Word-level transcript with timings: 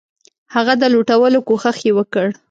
هغه 0.55 0.73
د 0.81 0.83
لوټلو 0.93 1.39
کوښښ 1.47 1.77
یې 1.87 1.91
وکړ. 1.97 2.27